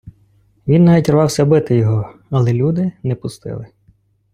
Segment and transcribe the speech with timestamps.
[0.67, 3.67] Він навіть рвався бити його, але люди не пустили.